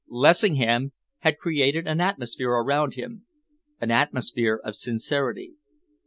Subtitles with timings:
[0.09, 3.27] Lessingham had created an atmosphere around him,
[3.79, 5.53] an atmosphere of sincerity.